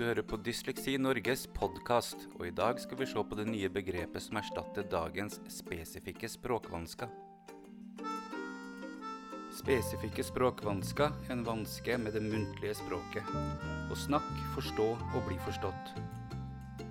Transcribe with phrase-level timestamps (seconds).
[0.00, 3.68] Du hører på Dysleksi Norges podkast, og i dag skal vi se på det nye
[3.68, 7.10] begrepet som erstatter dagens spesifikke språkvansker.
[9.58, 13.28] Spesifikke språkvansker er en vanske med det muntlige språket.
[13.92, 15.92] Å snakke, forstå og bli forstått.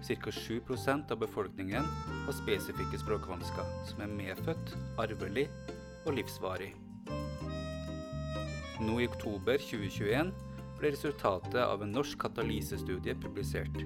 [0.06, 0.30] Ca.
[0.30, 1.90] 7% av befolkningen
[2.28, 5.48] har spesifikke språkvansker, som er medfødt, arvelig
[6.04, 6.76] og livsvarig.
[8.86, 10.30] Nå i oktober 2021
[10.80, 13.82] ble resultatet av en norsk katalysestudie publisert.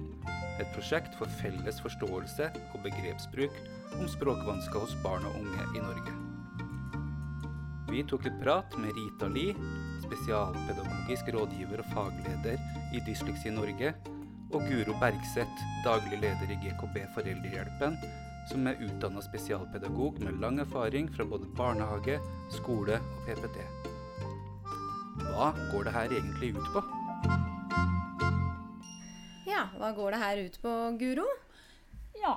[0.62, 3.56] Et prosjekt for felles forståelse og begrepsbruk
[3.98, 6.14] om språkvansker hos barn og unge i Norge.
[7.90, 9.48] Vi tok et prat med Rita Li,
[10.02, 12.58] spesialpedagogisk rådgiver og fagleder
[12.94, 13.94] i Dysleksi Norge,
[14.54, 17.98] og Guro Bergseth, daglig leder i GKB Foreldrehjelpen,
[18.50, 22.20] som er utdanna spesialpedagog med lang erfaring fra både barnehage,
[22.52, 23.93] skole og PPT.
[25.34, 26.80] Hva går det her egentlig ut på?
[29.50, 31.24] Ja, hva går det her ut på, Guro?
[32.20, 32.36] Ja,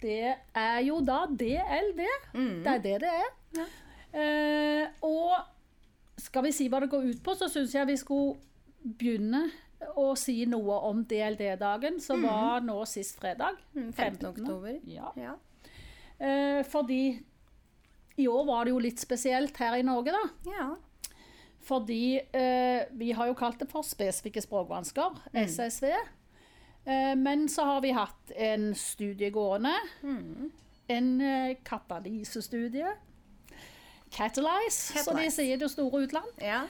[0.00, 2.00] det er jo da DLD.
[2.32, 2.62] Mm.
[2.64, 3.68] Det er det det er.
[4.16, 5.36] Eh, og
[6.16, 8.38] skal vi si hva det går ut på, så syns jeg vi skulle
[8.96, 9.44] begynne
[10.00, 13.60] å si noe om DLD-dagen, som var nå sist fredag.
[13.76, 13.92] 15.
[13.92, 14.28] 15.
[14.32, 14.80] oktober.
[14.88, 15.12] Ja.
[15.20, 15.36] Ja.
[16.16, 17.02] Eh, fordi
[18.18, 20.52] i år var det jo litt spesielt her i Norge, da.
[20.56, 20.68] ja.
[21.68, 25.90] Fordi eh, vi har jo kalt det for spesifikke språkvansker, SSV.
[26.88, 29.74] Eh, men så har vi hatt en studie gående.
[30.88, 32.94] En eh, katalysestudie.
[34.14, 36.38] Catalyze, som de sier i det store utland.
[36.40, 36.62] ja.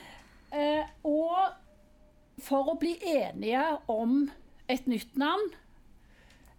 [0.49, 1.37] Eh, og
[2.41, 3.61] for å bli enige
[3.93, 4.31] om
[4.71, 5.51] et nytt navn,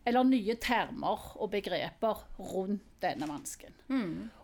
[0.05, 3.73] eller nye termer og begreper rundt denne vansken.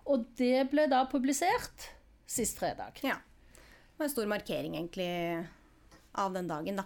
[0.09, 1.91] Og det ble da publisert
[2.25, 2.99] sist fredag.
[3.05, 3.19] ja.
[3.95, 5.47] Det var en stor markering egentlig
[6.11, 6.83] av den dagen, da.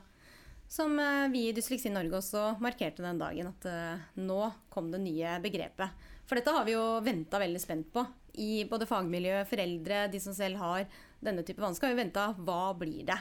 [0.69, 4.99] Som eh, vi i Dysleksi Norge også markerte den dagen, at eh, nå kom det
[5.01, 6.05] nye begrepet.
[6.29, 8.03] For dette har vi jo venta veldig spent på.
[8.37, 10.85] I både fagmiljø, foreldre, de som selv har
[11.25, 13.17] denne type vansker, har jo venta hva blir det?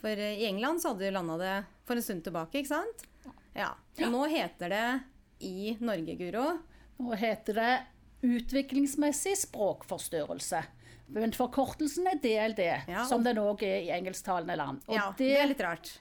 [0.00, 3.04] For eh, i England så hadde de landa det for en stund tilbake, ikke sant?
[3.52, 3.74] Ja.
[4.00, 4.86] Og nå heter det
[5.44, 6.46] i Norge, Guro
[7.02, 7.72] Nå heter det
[8.24, 10.62] utviklingsmessig språkforstyrrelse.
[11.08, 14.80] Men forkortelsen er DLD, Ja, som den òg er i engelsktalende land.
[14.88, 15.98] Og Ja, det er litt rart.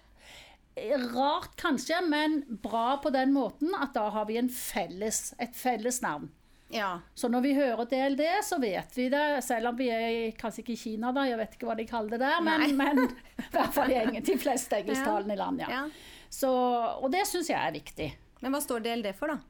[0.77, 5.53] er rart kanskje, men bra på den måten at da har vi en felles, et
[5.55, 6.29] felles navn.
[6.71, 7.01] Ja.
[7.13, 10.61] Så når vi hører DLD, så vet vi det, selv om vi er i, kanskje
[10.63, 13.49] ikke i Kina, da, jeg vet ikke hva de kaller det der, men, men i
[13.51, 15.69] hvert fall i de fleste engelsktalende land, ja.
[15.69, 15.83] Ja.
[16.31, 16.47] Så,
[17.03, 18.13] og det syns jeg er viktig.
[18.41, 19.41] Men hva står DLD for, da?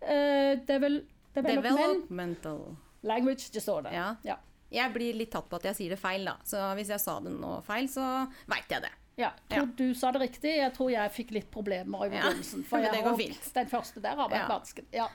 [0.00, 2.62] Eh, development Developmental.
[3.02, 3.92] language disorder.
[4.24, 4.38] Ja.
[4.70, 6.36] Jeg blir litt tatt på at jeg sier det feil, da.
[6.44, 8.04] Så hvis jeg sa det nå feil, så
[8.50, 8.92] veit jeg det.
[9.18, 9.72] Ja, jeg tror Ja.
[9.76, 10.56] du sa det riktig.
[10.56, 12.64] Jeg tror jeg fikk litt problemer i begynnelsen.
[12.64, 13.50] For jeg det går fint.
[13.54, 14.58] Den første der har vært Ja.
[14.58, 14.86] vanskelig.
[14.92, 15.08] Ja.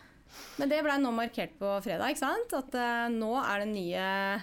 [0.60, 2.54] Men det blei nå markert på fredag, ikke sant?
[2.54, 4.42] At uh, nå er det nye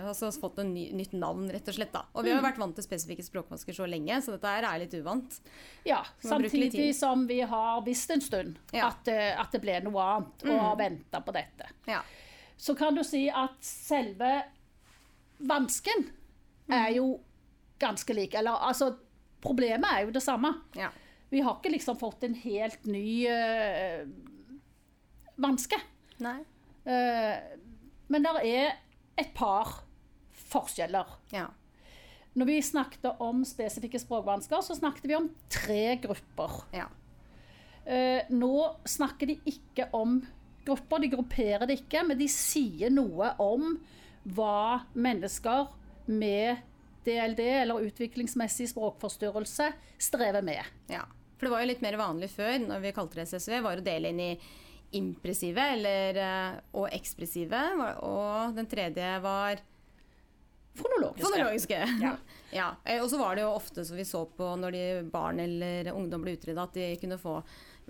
[0.00, 1.92] Altså fått et ny, nytt navn, rett og slett.
[1.92, 2.06] da.
[2.16, 4.78] Og vi har jo vært vant til spesifikke språkvansker så lenge, så dette her er
[4.80, 5.40] litt uvant.
[5.84, 8.88] ja samtidig som vi har visst en stund Ja.
[8.88, 11.68] at, eh, at det ble noe annet, og har venta på dette.
[11.86, 12.00] Ja.
[12.60, 14.32] Så kan du si at selve
[15.48, 16.10] vansken
[16.68, 17.14] er jo
[17.80, 18.36] ganske lik.
[18.36, 18.92] Eller altså,
[19.40, 20.52] problemet er jo det samme.
[20.76, 20.90] ja.
[21.30, 24.02] Vi har ikke liksom fått en helt ny uh,
[25.38, 25.78] vanske.
[26.18, 26.40] Nei.
[26.82, 27.36] Uh,
[28.10, 28.72] men det er
[29.14, 29.76] et par
[30.50, 31.12] forskjeller.
[31.30, 31.46] Ja.
[32.34, 36.58] Når vi snakket om spesifikke språkvansker, så snakket vi om tre grupper.
[36.74, 36.88] Ja.
[37.86, 38.52] Uh, nå
[38.90, 40.18] snakker de ikke om
[40.70, 43.74] grupper, de grupperer det ikke, men de sier noe om
[44.36, 45.70] hva mennesker
[46.10, 46.66] med
[47.06, 50.76] DLD, eller utviklingsmessig språkforstyrrelse, strever med.
[50.92, 51.06] ja.
[51.40, 53.84] For det var jo litt mer vanlig før, når vi kalte det SSV, var å
[53.84, 54.32] dele inn i
[54.98, 57.60] impressive eller, eh, og ekspressive.
[58.04, 59.62] Og den tredje var
[60.76, 61.24] Fonologiske.
[61.24, 61.80] Fonologiske.
[62.02, 62.16] Ja.
[62.52, 62.68] Ja.
[62.98, 66.24] Og så var det jo ofte som vi så på når de barn eller ungdom
[66.24, 67.36] ble utrydda, at de kunne få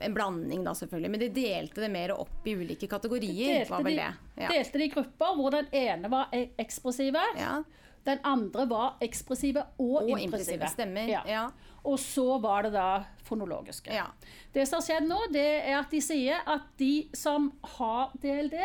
[0.01, 1.11] en blanding, da selvfølgelig.
[1.11, 4.43] Men de delte det mer opp i ulike kategorier, var Delte de, det.
[4.45, 4.49] Ja.
[4.55, 7.63] delte de i grupper hvor den ene var e- ekspressive, Ja.
[8.05, 11.09] den andre var ekspressive og, Og impressive, stemmer.
[11.09, 11.23] Ja.
[11.29, 11.43] Ja.
[11.85, 13.93] Og så var det da fonologiske.
[13.93, 14.07] Ja.
[14.53, 18.57] Det som har skjedd nå, det er at de sier at de som har DLD,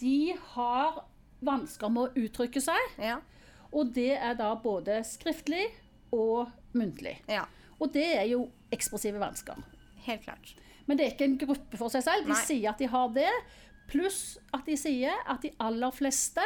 [0.00, 1.02] de har
[1.44, 2.94] vansker med å uttrykke seg.
[2.98, 3.18] Ja.
[3.72, 5.66] Og det er da både skriftlig
[6.12, 7.18] og muntlig.
[7.28, 7.44] ja.
[7.80, 9.54] Og det er jo ekspressive vansker.
[10.08, 10.54] Helt klart.
[10.88, 12.24] Men det er ikke en gruppe for seg selv.
[12.26, 12.42] De Nei.
[12.48, 13.28] sier at de har det.
[13.88, 16.44] Pluss at de sier at de aller fleste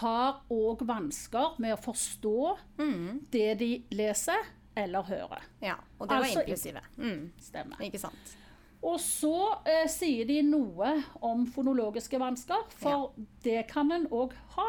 [0.00, 2.32] har òg vansker med å forstå
[2.80, 3.20] Mm.
[3.32, 4.42] det de leser,
[4.76, 5.44] eller hører.
[5.62, 6.80] Ja, og det var Altså, inklusive.
[6.98, 7.76] Mm, Stemmer.
[7.80, 8.34] ikke sant.
[8.82, 9.32] Og så
[9.64, 14.66] eh, sier de noe om fonologiske vansker, for det kan en òg ha.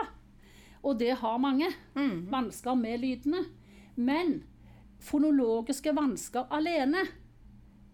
[0.84, 1.68] Og det har mange.
[1.96, 3.46] Vansker med lydene.
[3.98, 4.44] Men
[5.00, 7.04] fonologiske vansker alene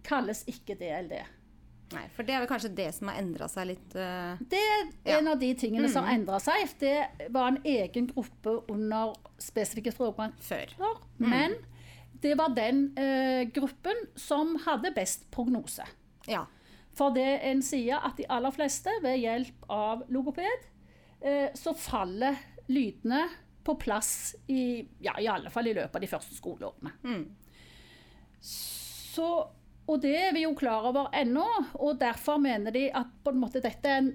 [0.04, 1.16] kalles ikke DLD.
[1.94, 4.88] Nei, for det er vel kanskje det som har endra seg litt Uh, Det er
[5.06, 5.18] Ja.
[5.20, 6.72] en av de tingene som endra seg.
[6.80, 10.42] Det var en egen gruppe under spesifikke språkvansker.
[10.80, 10.98] før.
[11.20, 11.54] Men
[12.24, 15.86] det var den uh, gruppen som hadde best prognose.
[16.28, 16.46] Ja.
[16.94, 20.66] For det en sier at de aller fleste, ved hjelp av logoped,
[21.26, 22.38] uh, så faller
[22.70, 23.28] lydene
[23.64, 26.92] på plass i, ja, i alle fall i løpet av de første skoleårene.
[28.42, 29.28] Så,
[29.84, 31.46] og det er vi jo klar over ennå,
[31.84, 34.14] og derfor mener de at på en måte dette er en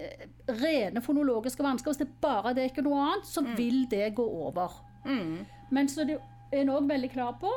[0.00, 0.24] eh,
[0.62, 1.92] rene fonologiske vansker.
[1.92, 4.80] Hvis det bare det er ikke noe annet, så vil det gå over.
[5.74, 6.16] Men så er
[6.62, 7.52] en òg veldig klar på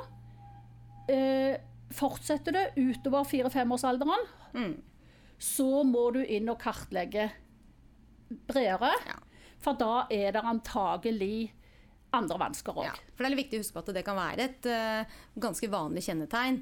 [1.13, 1.55] eh,
[1.95, 4.25] Fortsetter det utover fire-femårsalderen,
[5.39, 7.29] så må du inn og kartlegge
[8.49, 8.89] bredere.
[9.07, 9.15] Ja.
[9.63, 11.53] For da er det antagelig
[12.11, 12.89] andre vansker òg.
[12.89, 15.15] Ja, for det er litt viktig å huske på at det kan være et uh,
[15.39, 16.59] ganske vanlig kjennetegn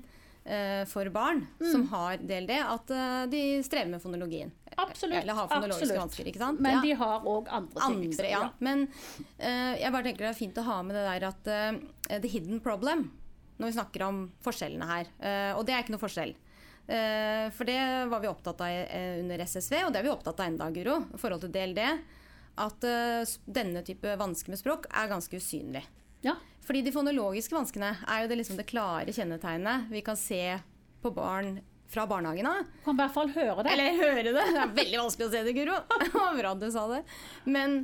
[0.85, 1.71] for barn Mm.
[1.71, 4.51] som har DLD, at eh, de strever med fonologien.
[4.77, 5.23] Absolutt.
[5.23, 6.01] Eller har fonologiske absolutt.
[6.03, 6.59] vansker, ikke sant?
[6.61, 6.81] Men Ja.
[6.81, 8.05] de har òg andre ting.
[8.11, 8.49] Andre, ja.
[8.59, 8.87] Men
[9.39, 12.27] uh, jeg bare tenker det er fint å ha med det der at uh, the
[12.27, 13.07] hidden problem,
[13.57, 15.05] når vi snakker om forskjellene her.
[15.19, 16.35] Uh, og det er ikke noe forskjell.
[16.87, 17.79] Eh, for det
[18.11, 20.99] var vi opptatt av eh, under SSV, og det er vi opptatt av enda, Guro,
[21.15, 21.79] i forhold til DLD.
[22.61, 25.81] At eh, denne type vansker med språk er ganske usynlig.
[26.21, 26.35] Ja.
[26.65, 30.41] Fordi de fonologiske vanskene er jo det, liksom det klare kjennetegnet vi kan se
[31.03, 31.59] på barn
[31.93, 32.63] fra barnehagen av.
[32.83, 33.71] Kan i hvert fall høre det.
[33.75, 34.33] Eller høre det.
[34.33, 35.75] Det er veldig vanskelig å se det, Guro.
[36.39, 37.03] Bra du sa det.
[37.45, 37.75] Men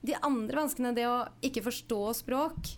[0.00, 2.72] de andre vanskene, det å ikke forstå språk,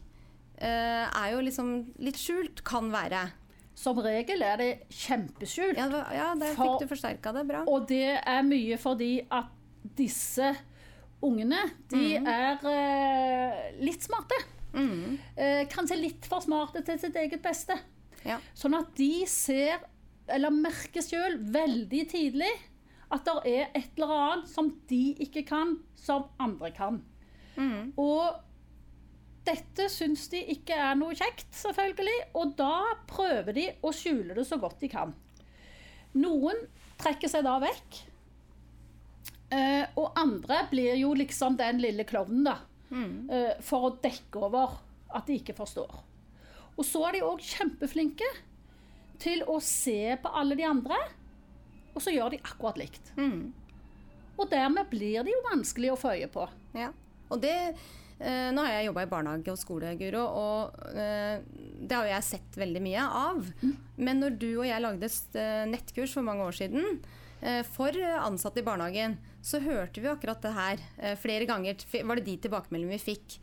[0.59, 1.71] eh, er jo liksom
[2.03, 2.65] litt skjult.
[2.67, 3.29] Kan være.
[3.79, 5.79] Som regel er det kjempeskjult.
[5.79, 7.47] Ja, ja der fikk du forsterka det.
[7.49, 7.62] Bra.
[7.71, 9.55] Og det er mye fordi at
[9.97, 10.50] disse
[11.23, 12.27] ungene, de Mm.
[12.27, 14.37] er eh, litt smarte.
[15.37, 17.76] Eh, kanskje litt for smarte til sitt eget beste.
[18.26, 18.38] Ja.
[18.55, 19.81] Sånn at de ser,
[20.31, 22.52] eller merker sjøl, veldig tidlig
[23.11, 27.00] at det er et eller annet som de ikke kan, som andre kan.
[27.99, 28.38] Og
[29.46, 32.75] dette syns de ikke er noe kjekt, selvfølgelig, og da
[33.11, 35.14] prøver de å skjule det så godt de kan.
[36.20, 36.67] Noen
[37.00, 38.00] trekker seg da vekk,
[39.56, 42.58] eh, og andre blir jo liksom den lille klovnen, da.
[42.92, 44.78] Eh, for å dekke over
[45.16, 45.90] at de ikke forstår.
[46.76, 48.28] Og så er de òg kjempeflinke
[49.20, 50.96] til å se på alle de andre,
[51.92, 53.12] og så gjør de akkurat likt.
[54.40, 56.46] Og dermed blir de jo vanskelig å få øye på.
[56.78, 56.92] Ja.
[57.31, 61.43] Og det eh, Nå har jeg jobba i barnehage og skole, Guro, og eh,
[61.81, 63.50] det har jo jeg sett veldig mye av.
[64.00, 67.02] Men når du og jeg lagde et eh, nettkurs for mange år siden
[67.43, 71.81] eh, for ansatte i barnehagen, så hørte vi akkurat det her eh, flere ganger.
[71.81, 73.38] Var det de tilbakemeldingene vi fikk?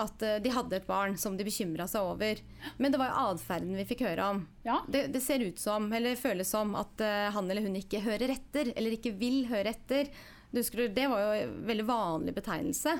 [0.00, 2.40] At eh, de hadde et barn som de bekymra seg over.
[2.78, 4.42] Men det var jo atferden vi fikk høre om.
[4.64, 4.80] Ja.
[4.88, 8.32] Det, det ser ut som, eller føles som, at eh, han eller hun ikke hører
[8.32, 10.08] etter, eller ikke vil høre etter.
[10.52, 12.96] Du husker, det var jo en veldig vanlig betegnelse.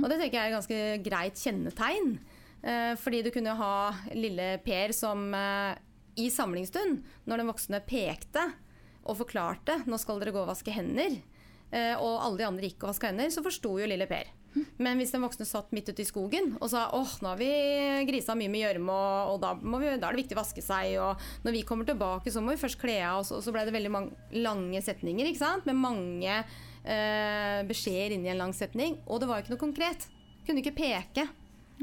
[0.00, 2.14] Og det tenker jeg er et ganske greit kjennetegn.
[2.96, 3.74] Fordi du kunne ha
[4.16, 5.26] lille Per som
[6.16, 8.46] i samlingsstund, når den voksne pekte
[9.04, 11.20] og forklarte 'nå skal dere gå og vaske hender',
[11.74, 14.28] og alle de andre gikk og vaska hender, så forsto jo lille Per.
[14.78, 17.48] Men hvis den voksne satt midt ute i skogen og sa åh, nå har vi
[18.06, 20.94] grisa mye med gjørme, og, og da, vi, da er det viktig å vaske seg,
[21.02, 23.64] og når vi kommer tilbake, så må vi først kle av oss, og så ble
[23.66, 25.66] det veldig mange, lange setninger, ikke sant?
[25.66, 29.64] Med mange eh, beskjeder inn i en lang setning, og det var jo ikke noe
[29.66, 30.08] konkret.
[30.46, 31.28] Kunne ikke peke.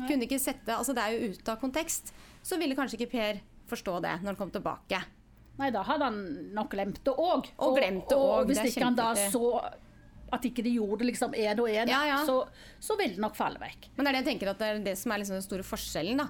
[0.05, 2.13] Kunne ikke sette, altså Det er jo ute av kontekst.
[2.41, 5.01] Så ville kanskje ikke Per forstå det når han kom tilbake.
[5.59, 6.19] Nei, da hadde han
[6.55, 7.51] nok glemt det òg.
[7.61, 9.59] Og glemt det og, hvis ikke han da så
[10.31, 12.19] at ikke de gjorde det liksom én og én, Ja, ja.
[12.25, 12.37] så,
[12.79, 13.89] så ville det nok falle vekk.
[13.97, 15.65] Men det er det jeg tenker at det er det som er liksom den store
[15.67, 16.21] forskjellen.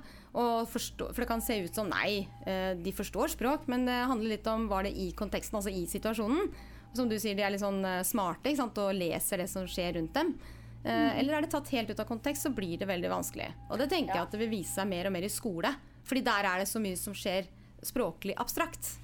[0.72, 4.34] forstå, for det kan se ut som nei, eh, de forstår språk, men det handler
[4.34, 6.50] litt om var det i konteksten, altså i situasjonen.
[6.98, 8.51] Som du sier, de er litt sånn eh, smarte
[8.82, 10.34] og leser det som skjer rundt dem.
[10.82, 11.20] Mm.
[11.22, 13.51] Eller er det tatt helt ut av kontekst, så blir det veldig vanskelig.
[13.70, 14.22] Og det tenker Ja.
[14.22, 15.70] jeg at det vil vise seg mer og mer i skole.
[16.04, 17.46] Fordi der er det så mye som skjer
[17.86, 18.98] språklig abstrakt.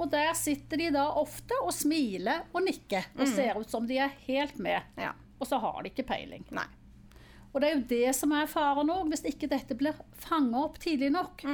[0.00, 3.98] Og der sitter de da ofte og smiler og nikker og ser ut som de
[4.00, 4.80] er helt med.
[4.96, 5.12] Ja.
[5.40, 6.46] Og så har de ikke peiling.
[6.56, 6.66] Nei.
[7.50, 10.78] Og det er jo det som er faren òg, hvis ikke dette blir fanga opp
[10.80, 11.44] tidlig nok.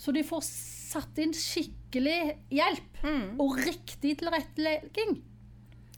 [0.00, 3.02] Så de får satt inn skikkelig hjelp
[3.40, 5.20] og riktig tilrettelegging.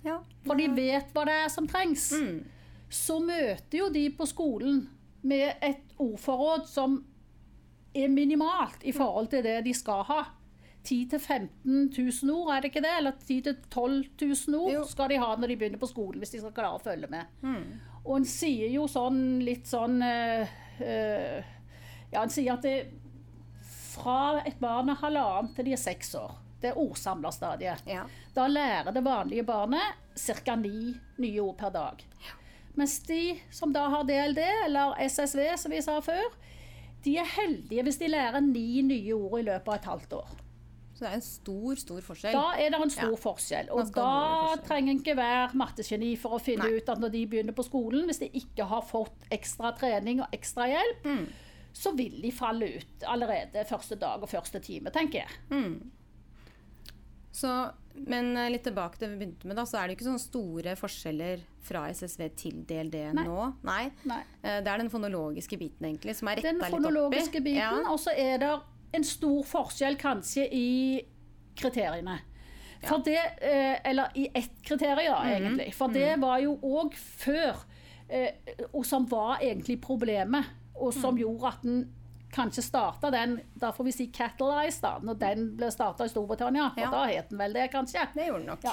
[0.05, 0.19] Ja.
[0.45, 2.11] For de vet hva det er som trengs.
[2.93, 4.85] Så møter jo de på skolen
[5.23, 6.99] med et ordforråd som
[7.95, 10.21] er minimalt i forhold til det de skal ha.
[10.85, 12.93] 10 000-15 000 ord, er det ikke det?
[12.99, 14.85] Eller 10 000-12 000 ord Jo.
[14.91, 17.31] skal de ha når de begynner på skolen, hvis de skal klare å følge med.
[18.03, 21.53] Og en sier jo sånn litt sånn øh, øh,
[22.13, 22.77] Ja, en sier at det
[23.93, 26.35] fra et barn er halvannet til de er seks år.
[26.63, 27.83] Det er ordsamlerstadiet.
[27.91, 28.05] Ja.
[28.35, 30.57] Da lærer det vanlige barnet ca.
[30.57, 32.03] ni nye ord per dag.
[32.75, 36.31] Mens de som da har DLD, eller SSV som vi sa før,
[37.05, 40.31] de er heldige hvis de lærer ni nye ord i løpet av et halvt år.
[41.03, 42.33] Så det er en stor, stor forskjell.
[42.39, 43.17] Da er det en stor Ja.
[43.19, 43.71] forskjell.
[43.75, 44.67] Og da forskjell.
[44.69, 46.77] trenger en ikke være mattegeni for å finne Nei.
[46.79, 50.29] ut at når de begynner på skolen, hvis de ikke har fått ekstra trening og
[50.33, 51.27] ekstra hjelp, Mm.
[51.75, 55.81] så vil de falle ut allerede første dag og første time, tenker jeg.
[57.33, 60.05] Så, men eh, litt tilbake til det vi begynte med, da, så er det ikke
[60.11, 63.25] sånne store forskjeller fra SSV til DLD Nei.
[63.25, 63.47] nå.
[63.65, 63.87] Nei.
[64.05, 64.19] Nei.
[64.45, 66.83] Eh, Det er den fonologiske biten, egentlig, som er Den retta litt opp i.
[66.91, 67.91] fonologiske biten, Ja.
[67.91, 68.53] og så er det
[68.95, 71.01] en stor forskjell kanskje i
[71.57, 72.19] kriteriene.
[72.83, 75.33] For det, eh, eller i ett kriterium, Mhm.
[75.33, 75.75] egentlig.
[75.75, 77.57] For det var jo òg før,
[78.09, 78.31] eh,
[78.75, 80.45] og som var egentlig problemet,
[80.75, 81.21] og som Mhm.
[81.23, 81.93] gjorde at en
[82.33, 86.71] kanskje starta den Da får vi si 'Catalyze', da, når den ble starta i Storbritannia.
[86.75, 86.91] For Ja.
[86.91, 88.09] da het den vel det, kanskje.
[88.15, 88.63] Det gjorde den nok.
[88.65, 88.73] Ja.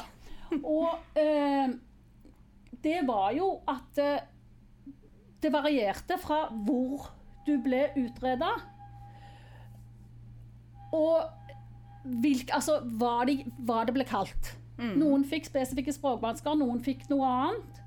[0.64, 1.68] Og eh,
[2.82, 4.20] det var jo at eh,
[5.42, 7.10] det varierte fra hvor
[7.46, 8.50] du ble utreda,
[10.96, 11.30] og
[12.24, 14.56] hvilk, altså, hva, de, hva det ble kalt.
[14.80, 17.80] Noen fikk spesifikke språkvansker, noen fikk noe annet.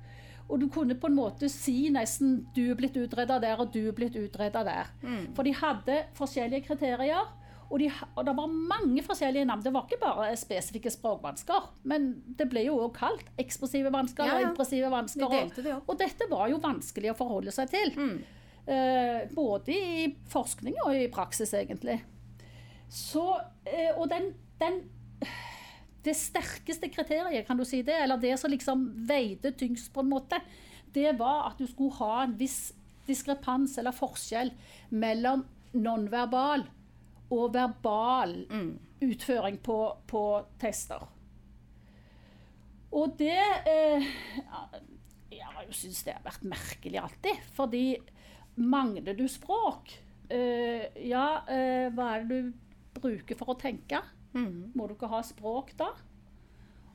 [0.51, 3.87] Og du kunne på en måte si nesten 'du er blitt utreda der', og 'du
[3.87, 4.91] er blitt utreda der'.
[5.33, 7.31] For de hadde forskjellige kriterier.
[7.69, 9.63] Og, de, og det var mange forskjellige navn.
[9.63, 11.71] Det var ikke bare spesifikke språkvansker.
[11.83, 15.25] Men det ble jo òg kalt eksplosive vansker Ja, og impressive vansker.
[15.31, 17.93] De det og, og dette var jo vanskelig å forholde seg til.
[17.97, 18.23] Mm.
[18.67, 22.03] Eh, både i forskning og i praksis, egentlig.
[22.93, 23.25] Så,
[23.65, 24.31] eh, og den,
[24.61, 24.83] den
[26.03, 30.09] Det sterkeste kriteriet, kan du si det, eller det som liksom veide tyngst, på en
[30.11, 30.35] måte,
[30.91, 32.73] det var at du skulle ha en viss
[33.07, 34.51] diskrepans eller forskjell
[34.99, 35.45] mellom
[35.79, 36.65] nonverbal
[37.31, 38.35] og verbal
[39.03, 39.77] utføring på,
[40.11, 40.23] på
[40.59, 41.07] tester.
[42.93, 44.09] Og det eh,
[45.33, 47.39] Jeg har jo syntes det har vært merkelig alltid.
[47.57, 47.85] Fordi
[48.61, 49.95] mangler du språk
[50.29, 52.51] eh, Ja, eh, hva er det du
[52.95, 54.01] bruker for å tenke?
[54.73, 55.91] Må du ikke ha språk da?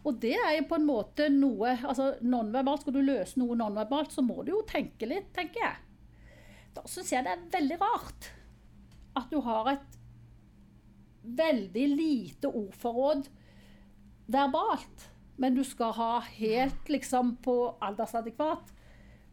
[0.06, 4.12] Og det er jo på en måte noe altså nonverbalt, Skal du løse noe nonverbalt,
[4.14, 5.76] så må du jo tenke litt, tenker jeg.
[6.74, 8.30] Da syns jeg det er veldig rart
[9.18, 9.96] at du har et
[11.38, 13.26] veldig lite ordforråd
[14.30, 18.72] verbalt, men du skal ha helt liksom på aldersadekvat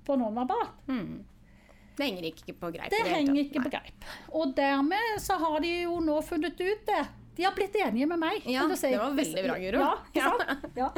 [0.06, 0.82] på nonverbalt.
[1.96, 2.90] Det henger ikke på greip.
[2.92, 4.10] Det det henger ikke på greip.
[4.36, 7.04] Og dermed så har de jo nå funnet ut det.
[7.36, 8.44] De har blitt enige med meg.
[8.48, 8.92] Ja, si.
[8.92, 9.88] det var veldig bra, Guro.
[10.16, 10.34] Ja?
[10.76, 10.90] Ja.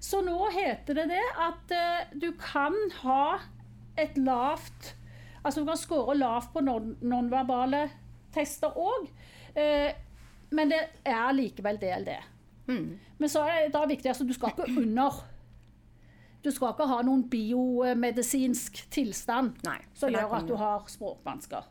[0.00, 3.24] Så nå heter det det at uh, du kan ha
[4.00, 4.94] et lavt
[5.40, 7.86] Altså du kan score lavt på non- nonverbale
[8.34, 9.06] tester òg,
[10.52, 12.10] men det er likevel DLD.
[12.68, 12.98] Mm.
[13.16, 15.16] Men så er det da viktig altså du skal ikke under.
[16.42, 21.66] Du skal ikke ha noen biomedisinsk tilstand Nei, som gjør at du har språkvansker.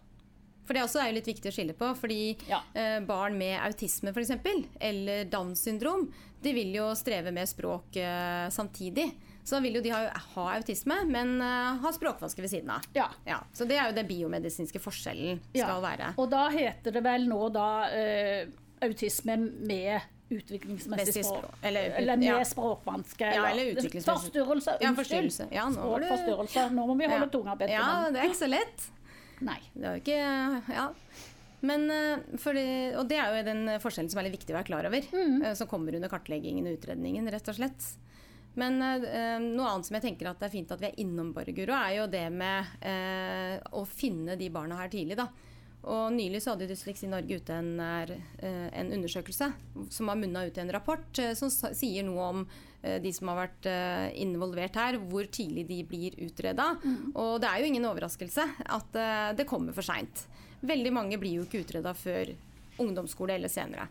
[0.69, 1.88] For det også er litt viktig å skille på.
[1.97, 2.59] Fordi Ja.
[2.75, 6.11] eh, barn med autisme for eksempel, eller Downs syndrom,
[6.43, 9.11] de vil jo streve med språk eh, samtidig.
[9.43, 12.85] Så da vil jo de ha, ha autisme, men eh, ha språkvansker ved siden av.
[12.93, 13.07] Ja.
[13.25, 15.65] Ja, så det er jo det biomedisinske forskjellen Ja.
[15.65, 16.13] skal være.
[16.19, 18.45] Og da heter det vel nå da eh,
[18.85, 21.45] autisme med utviklingsmessig språk.
[21.62, 22.39] eller- Eller med ja.
[22.45, 23.33] språkvanske.
[23.36, 24.77] Ja, eller utviklingsmessig- Forstyrrelse.
[24.81, 24.95] Ja, Unnskyld.
[24.95, 25.48] forstyrrelse.
[25.51, 26.69] Ja, nå Språkforstyrrelse.
[26.71, 27.29] Nå må vi holde Ja.
[27.29, 28.89] tunga bedt Ja, det er ikke så lett.
[29.41, 29.59] Nei.
[29.75, 30.89] Det er jo ikke Ja.
[31.62, 34.65] Men eh, fordi, Og det er jo den forskjellen som er litt viktig å være
[34.65, 35.01] klar over.
[35.12, 35.43] Mm.
[35.45, 37.95] eh, Som kommer under kartleggingen og utredningen, rett og slett.
[38.55, 41.33] Men øh, noe annet som jeg tenker at det er fint at vi er innom,
[41.33, 45.15] Bare er jo det med øh, å finne de barna her tidlig.
[45.17, 45.27] da.
[45.88, 49.48] Og Nylig så hadde Dysleksi Norge ute en, eh, en undersøkelse
[49.89, 52.41] som har munna ut i en rapport eh, som sier noe om
[52.83, 53.69] eh, de som har vært
[54.19, 56.74] involvert her, hvor tidlig de blir utreda.
[57.15, 59.00] Og det er jo ingen overraskelse at
[59.38, 60.27] det kommer for seint.
[60.59, 62.33] Veldig mange blir jo ikke utreda før
[62.79, 63.88] ungdomsskole eller senere.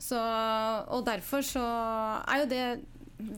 [0.00, 1.64] Så, og derfor så
[2.24, 2.64] er jo det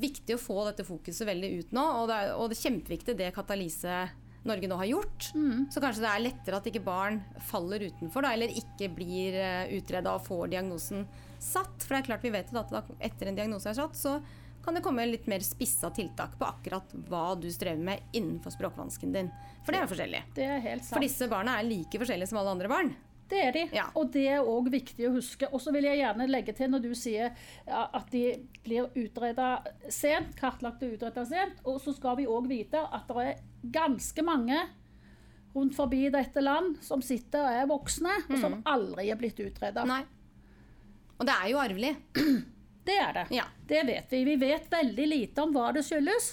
[0.03, 1.85] viktig å få dette fokuset veldig ut nå.
[2.03, 4.03] Og det er, og det er kjempeviktig det Katalyse
[4.49, 5.29] Norge nå har gjort.
[5.71, 7.21] Så kanskje det er lettere at ikke barn
[7.51, 9.37] faller utenfor, da, eller ikke blir
[9.79, 11.05] utreda og får diagnosen
[11.39, 11.83] satt.
[11.83, 14.17] For det er klart vi vet at etter en diagnose er satt, så
[14.63, 19.15] kan det komme litt mer spissa tiltak på akkurat hva du strever med innenfor språkvansken
[19.15, 19.31] din.
[19.67, 20.21] For det er jo forskjellig.
[20.37, 22.93] Det er helt For disse barna er like forskjellige som alle andre barn.
[23.31, 23.63] Det er de.
[23.73, 23.87] Ja.
[23.97, 25.49] Og det er òg viktig å huske.
[25.53, 27.33] Og så vil jeg gjerne legge til når du sier
[27.67, 28.25] at de
[28.65, 29.55] blir utreda
[29.89, 34.25] sent, kartlagt og utreda sent, og så skal vi òg vite at det er ganske
[34.27, 34.59] mange
[35.55, 39.85] rundt forbi dette land som sitter og er voksne, og som aldri er blitt utreda.
[41.19, 41.95] Og det er jo arvelig.
[42.85, 43.27] Det er det.
[43.31, 43.45] Ja.
[43.71, 44.25] Det vet vi.
[44.27, 46.33] Vi vet veldig lite om hva det skyldes,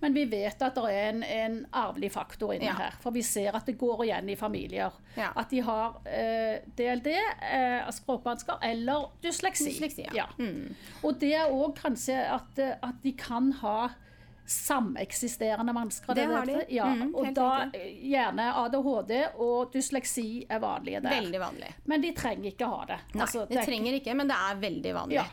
[0.00, 2.76] men vi vet at det er en, en arvelig faktor inni Ja.
[2.78, 2.94] her.
[3.02, 4.94] For vi ser at det går igjen i familier.
[5.16, 5.32] Ja.
[5.36, 7.10] At de har eh, DLD,
[7.50, 9.72] eh, språkvansker eller dysleksi.
[9.72, 10.28] Dysleksi, ja.
[10.38, 10.70] Mm.
[11.02, 13.88] Og det er òg kanskje at, eh, at de kan ha
[14.48, 16.14] sameksisterende vansker.
[16.14, 16.64] Det det har de.
[16.74, 18.10] Ja, Mm, og da riktig.
[18.10, 21.10] gjerne ADHD og dysleksi er vanlige der.
[21.20, 21.70] Veldig vanlig.
[21.84, 22.98] Men de trenger ikke ha det.
[23.14, 25.14] Nei, Altså, det er trenger ikke, men det er veldig vanlig.
[25.18, 25.24] Ja.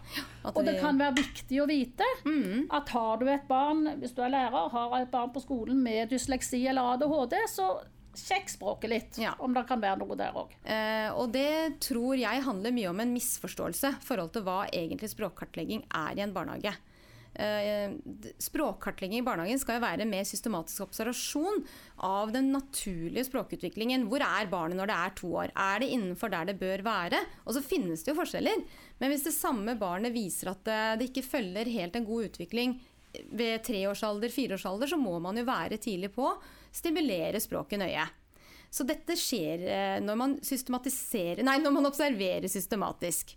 [0.52, 0.82] Og det de...
[0.82, 2.68] kan være viktig å vite Mm.
[2.72, 6.10] at har du et barn, hvis du er lærer, har et barn på skolen med
[6.10, 7.70] dysleksi eller ADHD, så
[8.16, 9.34] sjekk språket litt, Ja.
[9.40, 10.50] om det kan være noe der òg.
[10.66, 15.10] Eh, og det tror jeg handler mye om en misforståelse i forhold til hva egentlig
[15.12, 16.76] språkkartlegging er i en barnehage.
[17.36, 17.92] Eh,
[18.39, 21.63] språkkartlegging i barnehagen skal jo være mer systematisk observasjon
[22.08, 24.08] av den naturlige språkutviklingen.
[24.12, 25.51] Hvor er barnet når det er to år?
[25.51, 27.22] Er det innenfor der det bør være?
[27.44, 28.65] Og så finnes det jo forskjeller.
[29.01, 32.77] Men hvis det samme barnet viser at eh, det ikke følger helt en god utvikling
[33.32, 36.32] ved treårsalder, fireårsalder, så må man jo være tidlig på.
[36.75, 38.06] Stimulere språket nøye.
[38.72, 43.36] Så dette skjer eh, når man Nei, når man observerer systematisk.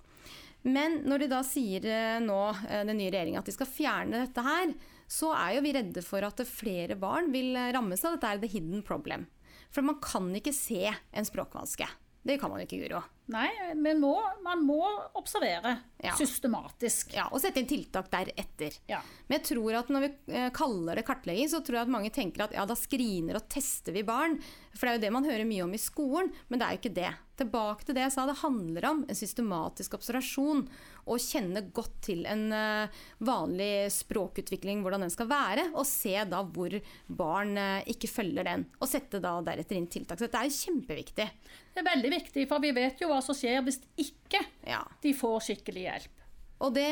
[0.67, 4.25] Men når de da sier eh, nå, eh, den nye regjeringa, at de skal fjerne
[4.25, 4.73] dette her,
[5.09, 8.43] så er jo vi redde for at flere barn vil eh, rammes av dette er
[8.43, 9.29] the hidden problem.
[9.71, 11.87] For man kan ikke se en språkvanske.
[12.29, 12.99] Det kan man jo ikke, Guro.
[13.33, 14.79] Nei, men må, man må
[15.17, 16.13] observere Ja.
[16.17, 17.11] systematisk.
[17.17, 18.77] Ja, og sette inn tiltak deretter.
[18.89, 19.01] Ja.
[19.29, 22.13] Men jeg tror at når vi eh, kaller det kartlegging, så tror jeg at mange
[22.15, 24.39] tenker at ja, da screener og tester vi barn.
[24.77, 26.81] For det er jo det man hører mye om i skolen, men det er jo
[26.83, 27.13] ikke det.
[27.41, 30.65] Tilbake til det jeg sa, det handler om en systematisk observasjon.
[31.09, 35.68] Og kjenne godt til en eh, vanlig språkutvikling, hvordan den skal være.
[35.75, 36.77] Og se da hvor
[37.09, 38.66] barn eh, ikke følger den.
[38.81, 40.21] Og sette da deretter inn tiltak.
[40.21, 41.29] Så dette er kjempeviktig.
[41.73, 44.85] Det er veldig viktig, for vi vet jo hva som skjer hvis ikke Ja.
[45.03, 46.25] de får skikkelig hjelp.
[46.66, 46.88] Og det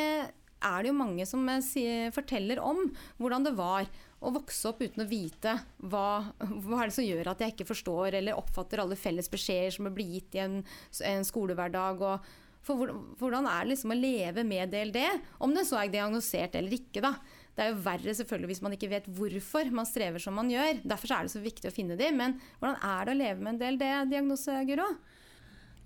[0.66, 2.86] er det jo mange som eh, forteller om
[3.20, 3.88] hvordan det var
[4.24, 5.52] å vokse opp uten å vite
[5.84, 9.74] hva, hva er det som gjør at jeg ikke forstår eller oppfatter alle felles beskjeder
[9.74, 10.56] som blir gitt i en,
[11.04, 12.00] en skolehverdag.
[12.00, 12.24] Og
[12.66, 14.98] for hvordan er det liksom å leve med DLD,
[15.44, 17.02] om det så er diagnosert eller ikke.
[17.04, 17.12] da.
[17.56, 20.82] Det er jo verre selvfølgelig hvis man ikke vet hvorfor man strever som man gjør.
[20.84, 22.10] Derfor er det så viktig å finne de.
[22.12, 24.88] Men hvordan er det å leve med en DLD-diagnose, Guro?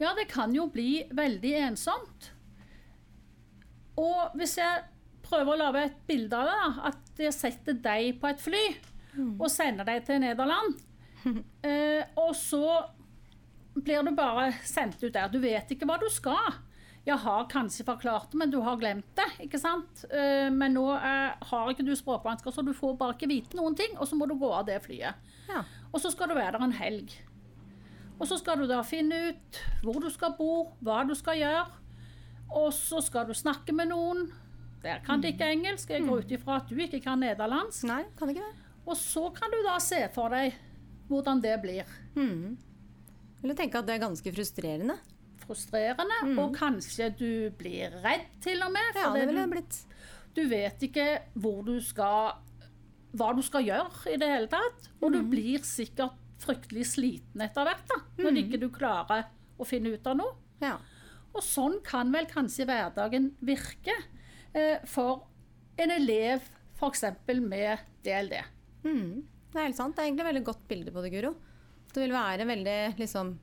[0.01, 2.31] Ja, det kan jo bli veldig ensomt.
[4.01, 4.87] Og hvis jeg
[5.27, 8.63] prøver å lage et bilde av det, da, at jeg setter deg på et fly
[9.37, 10.79] og sender deg til Nederland,
[11.69, 12.81] eh, og så
[13.77, 15.31] blir du bare sendt ut der.
[15.31, 16.57] Du vet ikke hva du skal.
[17.11, 19.27] Jeg har kanskje forklart det, men du har glemt det.
[19.47, 20.05] ikke sant?
[20.15, 23.75] Eh, men nå eh, har ikke du språkvansker, så du får bare ikke vite noen
[23.79, 25.19] ting, og så må du gå av det flyet.
[25.51, 25.65] Ja.
[25.91, 27.17] Og så skal du være der en helg.
[28.21, 30.53] Og så skal du da finne ut hvor du skal bo,
[30.85, 31.67] hva du skal gjøre.
[32.61, 34.27] Og så skal du snakke med noen.
[34.85, 35.91] Der kan de ikke engelsk.
[35.91, 37.87] Jeg går ut ifra at du ikke kan nederlandsk.
[37.89, 38.67] Nei, kan ikke det.
[38.87, 40.55] Og så kan du da se for deg
[41.11, 41.89] hvordan det blir.
[43.41, 44.99] Jeg vil tenke at det er ganske frustrerende.
[45.51, 48.95] Frustrerende, og kanskje du blir redd til og med.
[48.95, 49.81] Ja, det ville du, blitt.
[50.37, 52.39] du vet ikke hvor du skal
[53.19, 54.87] hva du skal gjøre i det hele tatt.
[55.03, 59.27] Og du blir sikkert fryktelig sliten etter hvert, da, når ikke du klarer
[59.61, 60.37] å finne ut av noe.
[60.63, 60.77] Ja.
[61.35, 63.95] Og sånn kan vel kanskje hverdagen virke
[64.55, 65.27] eh, for
[65.81, 66.47] en elev
[66.79, 67.05] f.eks.
[67.43, 68.39] med DLD.
[68.87, 69.21] Mm,
[69.53, 69.95] det er helt sant.
[69.97, 71.35] Det er egentlig et veldig godt bilde på det, Guro.
[71.91, 73.35] Det vil være veldig liksom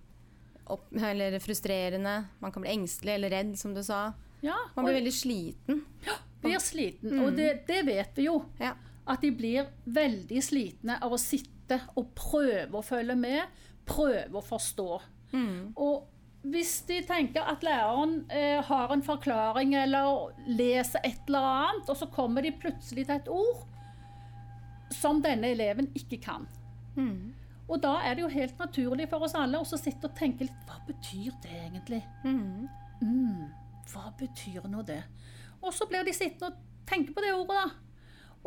[0.73, 2.15] opp, eller frustrerende.
[2.39, 4.13] Man kan bli engstelig eller redd, som du sa.
[4.45, 5.85] Ja, Man blir veldig sliten.
[6.41, 7.19] blir sliten.
[7.23, 8.41] Og det, det vet vi jo.
[8.61, 8.73] Ja.
[9.07, 13.47] At de blir veldig slitne av å sitte og prøve å følge med,
[13.87, 15.01] prøve å forstå.
[15.75, 16.05] Og
[16.47, 21.97] hvis de tenker at læreren eh, har en forklaring eller leser et eller annet, og
[21.99, 23.65] så kommer de plutselig til et ord
[24.95, 26.45] som denne eleven ikke kan.
[27.67, 30.67] Og da er det jo helt naturlig for oss alle å sitte og tenke litt
[30.69, 32.01] Hva betyr det egentlig?
[33.03, 33.49] Mm,
[33.91, 35.01] hva betyr nå det?
[35.61, 37.67] Og så blir de sittende og tenke på det ordet, da.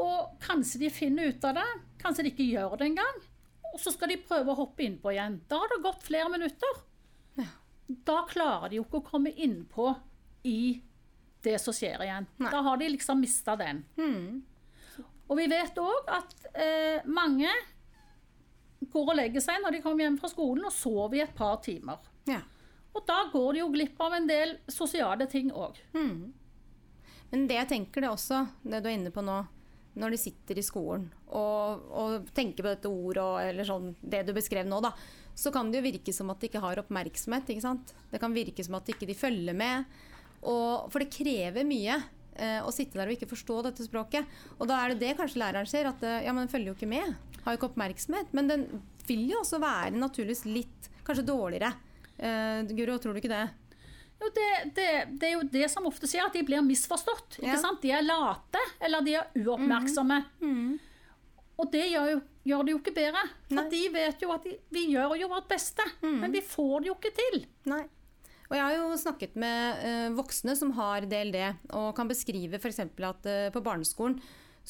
[0.00, 1.66] Og kanskje de finner ut av det,
[2.00, 3.18] kanskje de ikke gjør det engang.
[3.74, 5.40] Og så skal de prøve å hoppe innpå igjen.
[5.50, 6.80] Da har det gått flere minutter.
[8.06, 9.90] Da klarer de jo ikke å komme innpå
[10.46, 10.78] i
[11.42, 12.28] det som skjer igjen.
[12.38, 12.50] Nei.
[12.52, 13.83] Da har de liksom mista den.
[15.30, 17.50] Og vi vet òg at eh, mange
[18.88, 21.61] går og legger seg når de kommer hjem fra skolen og sover i et par
[21.64, 22.01] timer.
[22.29, 22.40] Ja.
[22.97, 25.79] Og da går de jo glipp av en del sosiale ting òg.
[27.31, 29.38] Men det jeg tenker det også, det du er inne på nå,
[30.01, 34.23] når de sitter i skolen og, og tenker på dette ordet og eller sånn, det
[34.27, 34.93] du beskrev nå, da,
[35.35, 37.51] så kan det jo virke som at de ikke har oppmerksomhet.
[37.51, 37.95] ikke sant?
[38.11, 39.87] Det kan virke som at de ikke følger med.
[40.40, 41.99] Og, for det krever mye
[42.35, 44.29] eh, å sitte der og ikke forstå dette språket.
[44.59, 46.79] Og da er det det kanskje læreren ser, at eh, ja, men den følger jo
[46.79, 47.14] ikke med.
[47.44, 48.35] Har jo ikke oppmerksomhet.
[48.37, 48.66] Men den
[49.07, 51.72] vil jo også være naturligvis litt kanskje dårligere.
[52.20, 53.46] Uh, Guro, tror du ikke det?
[54.20, 57.38] Jo, det, det, det er jo det som ofte skjer, at de blir misforstått.
[57.40, 57.57] Ja.
[57.61, 57.81] Sant?
[57.81, 60.18] De er late, eller de er uoppmerksomme.
[61.61, 63.22] Og det gjør, jo, gjør det jo ikke bedre.
[63.48, 63.70] For Nei.
[63.72, 66.98] de vet jo at de, vi gjør jo vårt beste, men vi får det jo
[66.98, 67.42] ikke til.
[67.72, 67.83] Nei.
[68.50, 71.38] Og jeg har jo snakket med uh, voksne som har DLD,
[71.79, 72.81] og kan beskrive f.eks.
[72.83, 74.18] at uh, på barneskolen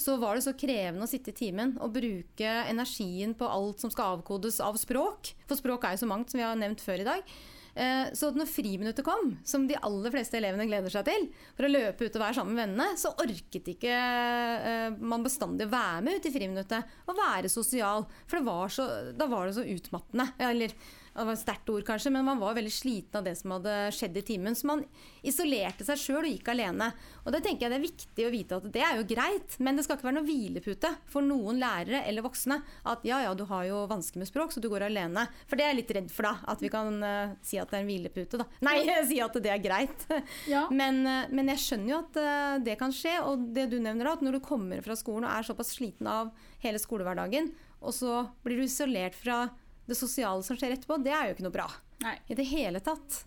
[0.01, 3.93] så var det så krevende å sitte i timen og bruke energien på alt som
[3.93, 5.35] skal avkodes av språk.
[5.47, 7.35] For språk er jo så mangt, som vi har nevnt før i dag.
[7.75, 11.71] Eh, Så når friminuttet kom, som de aller fleste elevene gleder seg til, for å
[11.71, 16.03] løpe ut og være sammen med vennene, så orket ikke eh, man bestandig å være
[16.09, 18.09] med ut i friminuttet og være sosial.
[18.27, 20.31] For var så, da var det så utmattende.
[20.51, 20.75] Eller
[21.15, 23.75] det var et sterkt ord kanskje, men man var veldig sliten av det som hadde
[23.95, 24.57] skjedd i timen.
[24.57, 24.85] Så man
[25.27, 26.91] isolerte seg sjøl og gikk alene.
[27.25, 29.79] Og det tenker jeg det er viktig å vite at det er jo greit, men
[29.79, 33.45] det skal ikke være noe hvilepute for noen lærere eller voksne at ja ja, du
[33.51, 35.27] har jo vansker med språk, så du går alene.
[35.51, 36.53] For det er jeg litt redd for, da.
[36.55, 38.47] At vi kan uh, si at det er en hvilepute, da.
[38.67, 38.77] Nei,
[39.11, 40.07] si at det er greit.
[40.51, 40.67] Ja.
[40.73, 43.17] Men, uh, men jeg skjønner jo at uh, det kan skje.
[43.27, 46.09] Og det du nevner, da, at når du kommer fra skolen og er såpass sliten
[46.11, 46.31] av
[46.65, 49.47] hele skolehverdagen, og så blir du isolert fra
[49.91, 51.69] det sosiale som skjer etterpå, det er jo ikke noe bra.
[52.05, 52.17] Nei.
[52.31, 53.21] I det hele tatt.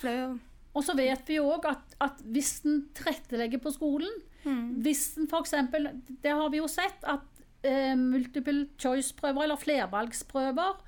[0.00, 0.28] Det jo
[0.74, 4.10] Og så vet vi jo òg at, at hvis en tilrettelegger på skolen
[4.84, 5.54] Hvis en f.eks.
[6.20, 10.82] Det har vi jo sett at eh, multiple choice-prøver eller flervalgsprøver,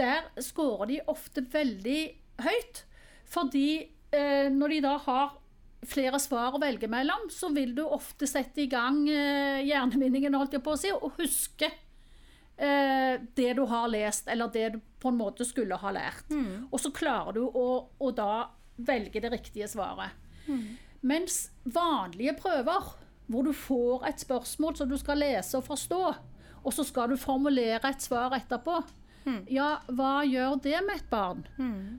[0.00, 2.00] der scorer de ofte veldig
[2.42, 2.80] høyt.
[3.30, 3.68] Fordi
[4.10, 5.36] eh, når de da har
[5.86, 10.56] flere svar å velge mellom, så vil du ofte sette i gang eh, hjernevinningen, holdt
[10.58, 11.70] jeg på å si, og huske
[12.58, 16.30] eh, det du har lest, eller det du på en måte skulle ha lært.
[16.70, 17.66] Og så klarer du å,
[17.98, 20.10] å da velge det riktige svaret.
[21.06, 22.92] Mens vanlige prøver,
[23.26, 26.02] hvor du får et spørsmål som du skal lese og forstå,
[26.66, 28.80] og så skal du formulere et svar etterpå,
[29.50, 31.40] ja, hva gjør det med et barn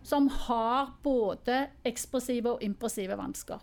[0.03, 3.59] som har både ekspressive og impressive vansker?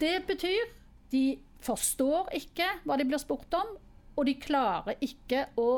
[0.00, 0.70] Det betyr
[1.12, 3.74] de forstår ikke hva de blir spurt om,
[4.20, 5.68] og de klarer ikke å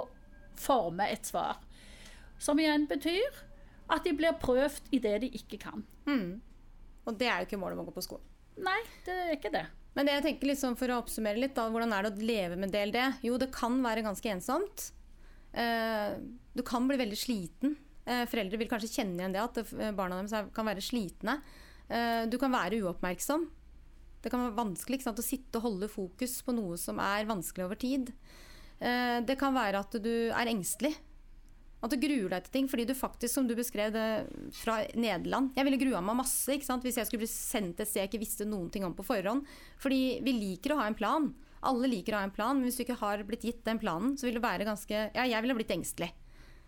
[0.58, 1.60] forme et svar.
[2.42, 3.38] Som igjen betyr
[3.92, 5.84] at de blir prøvd i det de ikke kan.
[7.06, 8.26] Og det er jo ikke målet med å gå på skolen.
[8.62, 9.64] Nei, det er ikke det.
[9.94, 12.56] Men det jeg tenker liksom for å oppsummere litt, da, hvordan er det å leve
[12.60, 12.98] med DLD?
[13.26, 14.90] Jo, det kan være ganske ensomt.
[15.52, 16.14] Eh,
[16.56, 17.74] du kan bli veldig sliten.
[18.06, 21.40] Eh, foreldre vil kanskje kjenne igjen det, at barna deres er- kan være slitne.
[21.90, 23.46] Eh, du kan være uoppmerksom.
[24.22, 27.66] Det kan være vanskelig sant, å sitte og holde fokus på noe som er vanskelig
[27.66, 28.12] over tid.
[28.78, 30.94] Eh, det kan være at du er engstelig.
[31.82, 34.04] At du gruer deg til ting fordi du faktisk, som du beskrev det
[34.54, 36.84] fra Nederland Jeg ville grua meg masse sant?
[36.86, 39.42] hvis jeg skulle bli sendt et sted jeg ikke visste noen ting om på forhånd.
[39.82, 41.32] Fordi vi liker å ha en plan.
[41.66, 44.14] Alle liker å ha en plan, men hvis du ikke har blitt gitt den planen,
[44.18, 46.12] så vil du være ganske Ja, jeg ville blitt engstelig.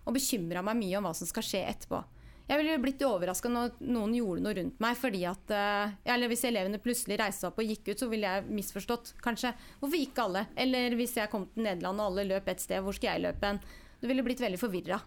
[0.05, 2.03] Og bekymra meg mye om hva som skal skje etterpå.
[2.45, 4.97] Jeg ville blitt overraska når noen gjorde noe rundt meg.
[5.01, 8.29] fordi at, eh, eller Hvis elevene plutselig reiste seg opp og gikk ut, så ville
[8.29, 9.15] jeg misforstått.
[9.23, 10.47] kanskje, Hvorfor gikk alle?
[10.57, 13.47] Eller hvis jeg kom til Nederland og alle løp et sted, hvor skal jeg løpe
[13.47, 13.61] hen?
[14.01, 15.01] Du ville blitt veldig forvirra.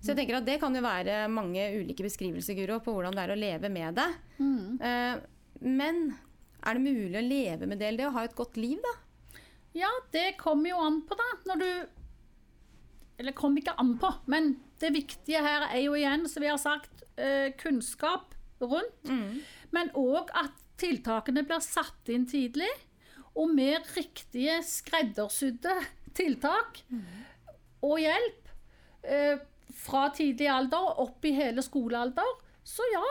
[0.00, 3.24] Så jeg tenker at det kan jo være mange ulike beskrivelser Guro, på hvordan det
[3.24, 4.14] er å leve med det.
[4.38, 4.78] Mm.
[5.60, 6.18] men
[6.62, 9.40] er det mulig å leve med det, eller det og ha et godt liv, da?
[9.76, 11.28] Ja, det kommer jo an på, da.
[11.48, 11.70] Når du
[13.18, 16.60] Eller kom ikke an på, men det viktige her er jo igjen, som vi har
[16.60, 19.08] sagt, eh, kunnskap rundt.
[19.72, 22.70] Men òg at tiltakene blir satt inn tidlig,
[23.36, 25.74] og med riktige skreddersydde
[26.16, 26.80] tiltak
[27.84, 28.48] og hjelp
[29.04, 29.36] eh,
[29.76, 32.30] fra tidlig alder og opp i hele skolealder,
[32.64, 33.04] så ja,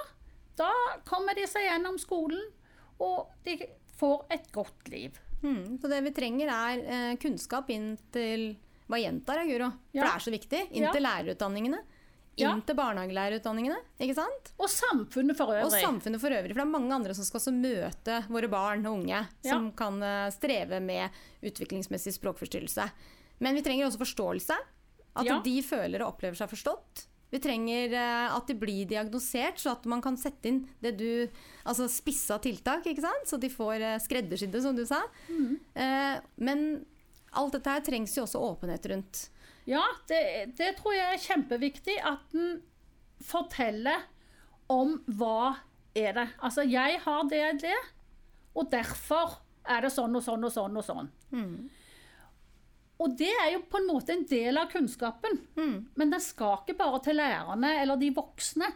[0.57, 0.71] da
[1.07, 2.41] kommer de seg gjennom skolen,
[2.99, 3.59] og de
[3.99, 5.17] får et godt liv.
[5.43, 8.55] Mm, så det vi trenger er eh, kunnskap inn til
[8.89, 9.69] Hva gjentar jeg, Guro?
[9.71, 10.03] For Ja.
[10.03, 10.71] det er så viktig.
[10.71, 10.91] Inn Ja.
[10.91, 11.79] til lærerutdanningene.
[12.37, 12.51] Ja.
[12.53, 13.77] Inn til barnehagelærerutdanningene.
[13.99, 14.51] Ikke sant?
[14.59, 15.63] Og samfunnet for øvrig.
[15.65, 16.51] Og samfunnet for øvrig.
[16.51, 20.01] For det er mange andre som skal også møte våre barn og unge som kan
[20.03, 21.09] eh, streve med
[21.41, 22.89] utviklingsmessig språkforstyrrelse.
[23.39, 24.57] Men vi trenger også forståelse.
[25.15, 25.39] At Ja.
[25.39, 27.05] de føler og opplever seg forstått.
[27.31, 31.27] Vi trenger eh, at de blir diagnosert, så at man kan sette inn det du
[31.65, 33.25] Altså spissa tiltak, ikke sant?
[33.25, 35.01] Så de får eh, skreddersydde, som du sa.
[35.29, 35.59] Mm.
[36.37, 36.85] men
[37.35, 39.23] alt dette her trengs jo også åpenhet rundt.
[39.69, 40.19] Ja, det,
[40.57, 41.95] det tror jeg er kjempeviktig.
[42.05, 42.59] At en
[43.25, 44.03] forteller
[44.71, 45.55] om hva
[45.95, 46.27] er det.
[46.43, 47.77] Altså, jeg har det og det,
[48.55, 51.09] og derfor er det sånn og sånn og sånn og sånn.
[53.03, 55.41] Og det er jo på en måte en del av kunnskapen.
[55.99, 58.69] Men den skal ikke bare til lærerne eller de voksne.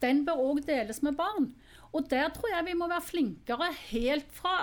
[0.00, 1.50] Den bør òg deles med barn.
[1.92, 4.54] Og der tror jeg vi må være flinkere helt fra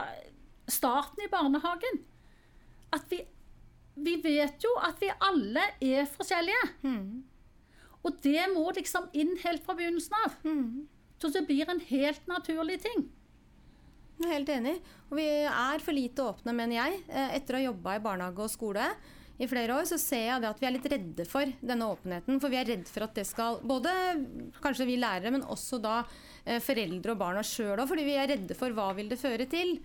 [0.70, 2.02] starten i barnehagen.
[2.94, 3.22] At vi,
[3.96, 6.70] vi vet jo at vi alle er forskjellige.
[8.04, 10.34] Og det må liksom inn helt fra begynnelsen av.
[11.22, 13.06] Så det blir en helt naturlig ting.
[14.20, 14.74] Jeg er helt enig.
[15.10, 17.04] Og vi er for lite åpne, mener jeg.
[17.10, 18.90] Eh, Etter å ha jobba i barnehage og skole
[19.42, 22.38] i flere år, så ser jeg det at vi er litt redde for denne åpenheten.
[22.44, 23.90] For vi er redd for at det skal Både
[24.62, 26.02] kanskje vi lærere, men også da
[26.46, 29.48] eh, foreldre og barna sjøl òg, fordi vi er redde for hva vil det føre
[29.50, 29.78] til.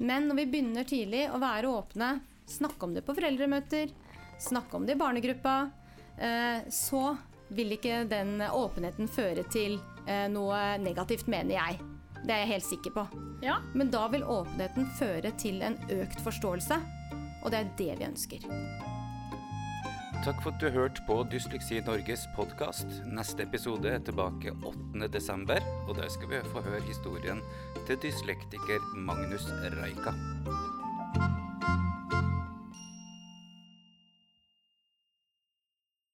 [0.00, 2.10] Men når vi begynner tidlig å være åpne,
[2.52, 3.92] snakke om det på foreldremøter,
[4.40, 5.56] snakke om det i barnegruppa,
[6.18, 7.16] eh, så
[7.50, 11.80] vil ikke den åpenheten føre til eh, noe negativt, mener jeg.
[12.20, 13.06] Det er jeg helt sikker på.
[13.44, 13.58] Ja.
[13.74, 16.80] Men da vil åpenheten føre til en økt forståelse,
[17.40, 18.48] og det er det vi ønsker.
[20.20, 22.98] Takk for at du hørte på Dysleksi Norges podkast.
[23.08, 25.56] Neste episode er tilbake 8.12.,
[25.88, 27.40] og der skal vi få høre historien
[27.88, 30.12] til dyslektiker Magnus Reika.